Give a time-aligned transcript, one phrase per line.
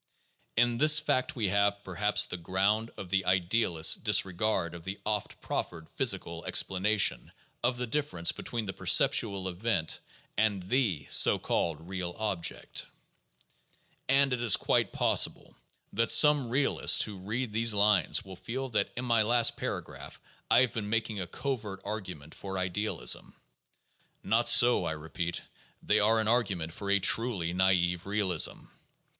[0.57, 4.97] In this fact we have, perhaps, the ground of the idealist's dis regard of the
[5.05, 7.31] oft proffered physical explanation
[7.63, 9.99] of the difference between the perceptual event
[10.35, 12.87] and the (so called) real object.
[14.09, 15.55] And it is quite possible
[15.93, 20.17] that some realists who read these lines will feel that in my last paragraphs
[20.49, 23.35] I have been making a covert argument for idealism.
[24.23, 25.43] Not so, I repeat;
[25.83, 28.63] they are an argument for a truly naive realism.